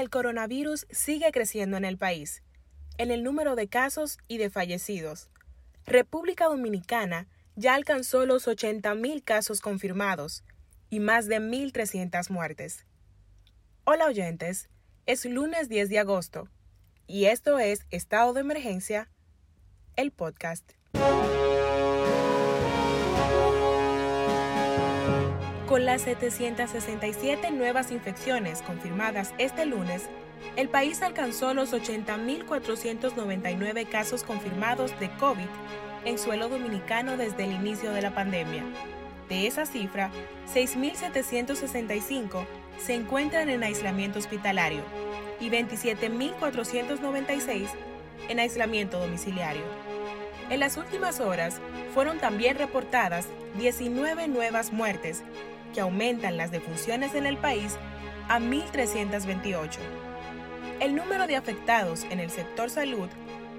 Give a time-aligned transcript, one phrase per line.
[0.00, 2.42] El coronavirus sigue creciendo en el país,
[2.96, 5.28] en el número de casos y de fallecidos.
[5.84, 10.42] República Dominicana ya alcanzó los 80.000 casos confirmados
[10.88, 12.86] y más de 1.300 muertes.
[13.84, 14.70] Hola oyentes,
[15.04, 16.48] es lunes 10 de agosto
[17.06, 19.10] y esto es Estado de Emergencia,
[19.96, 20.72] el podcast.
[25.70, 30.08] Con las 767 nuevas infecciones confirmadas este lunes,
[30.56, 35.46] el país alcanzó los 80.499 casos confirmados de COVID
[36.04, 38.64] en suelo dominicano desde el inicio de la pandemia.
[39.28, 40.10] De esa cifra,
[40.52, 42.44] 6.765
[42.84, 44.82] se encuentran en aislamiento hospitalario
[45.38, 47.68] y 27.496
[48.28, 49.62] en aislamiento domiciliario.
[50.50, 51.60] En las últimas horas
[51.94, 55.22] fueron también reportadas 19 nuevas muertes
[55.72, 57.76] que aumentan las defunciones en el país
[58.28, 59.78] a 1.328.
[60.80, 63.08] El número de afectados en el sector salud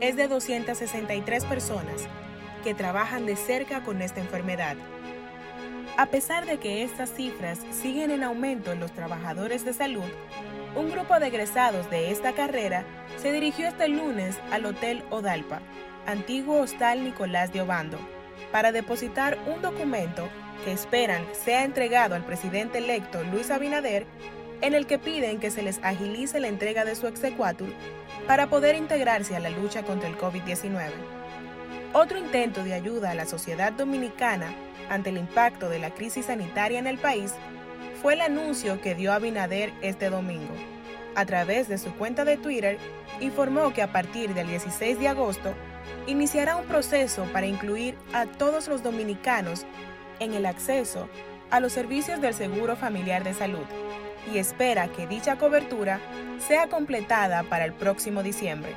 [0.00, 2.08] es de 263 personas
[2.62, 4.76] que trabajan de cerca con esta enfermedad.
[5.96, 10.10] A pesar de que estas cifras siguen en aumento en los trabajadores de salud,
[10.74, 12.84] un grupo de egresados de esta carrera
[13.22, 15.60] se dirigió este lunes al Hotel Odalpa,
[16.06, 17.98] antiguo Hostal Nicolás de Obando,
[18.52, 20.28] para depositar un documento
[20.64, 24.06] que esperan sea entregado al presidente electo Luis Abinader,
[24.60, 27.72] en el que piden que se les agilice la entrega de su exequatur
[28.26, 30.90] para poder integrarse a la lucha contra el COVID-19.
[31.92, 34.54] Otro intento de ayuda a la sociedad dominicana
[34.88, 37.34] ante el impacto de la crisis sanitaria en el país
[38.02, 40.54] fue el anuncio que dio Abinader este domingo.
[41.14, 42.78] A través de su cuenta de Twitter,
[43.20, 45.54] informó que a partir del 16 de agosto
[46.06, 49.66] iniciará un proceso para incluir a todos los dominicanos
[50.20, 51.08] en el acceso
[51.50, 53.66] a los servicios del Seguro Familiar de Salud
[54.32, 56.00] y espera que dicha cobertura
[56.38, 58.72] sea completada para el próximo diciembre.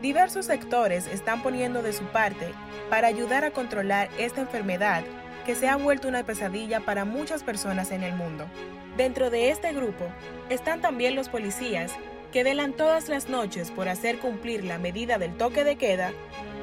[0.00, 2.52] Diversos sectores están poniendo de su parte
[2.88, 5.02] para ayudar a controlar esta enfermedad
[5.44, 8.46] que se ha vuelto una pesadilla para muchas personas en el mundo.
[8.96, 10.06] Dentro de este grupo
[10.50, 11.92] están también los policías
[12.30, 16.12] que velan todas las noches por hacer cumplir la medida del toque de queda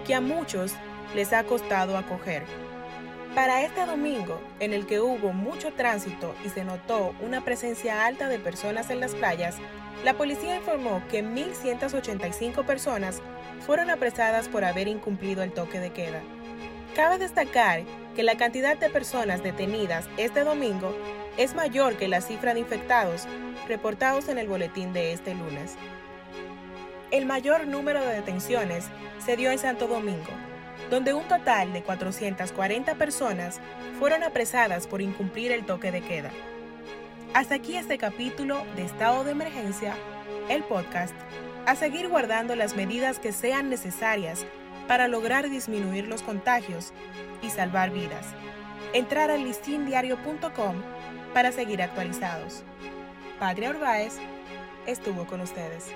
[0.07, 0.73] que a muchos
[1.15, 2.43] les ha costado acoger.
[3.35, 8.27] Para este domingo, en el que hubo mucho tránsito y se notó una presencia alta
[8.27, 9.55] de personas en las playas,
[10.03, 13.21] la policía informó que 1.185 personas
[13.65, 16.21] fueron apresadas por haber incumplido el toque de queda.
[16.95, 17.83] Cabe destacar
[18.15, 20.95] que la cantidad de personas detenidas este domingo
[21.37, 23.27] es mayor que la cifra de infectados
[23.67, 25.75] reportados en el boletín de este lunes.
[27.11, 28.85] El mayor número de detenciones
[29.23, 30.31] se dio en Santo Domingo,
[30.90, 33.59] donde un total de 440 personas
[34.00, 36.31] fueron apresadas por incumplir el toque de queda.
[37.34, 39.95] Hasta aquí este capítulo de Estado de Emergencia,
[40.50, 41.13] el podcast,
[41.66, 44.45] a seguir guardando las medidas que sean necesarias
[44.88, 46.94] para lograr disminuir los contagios
[47.44, 48.25] y salvar vidas.
[48.94, 50.75] Entrar al listindiario.com
[51.34, 52.63] para seguir actualizados.
[53.39, 54.16] Padre Orbaez
[54.88, 55.94] estuvo con ustedes.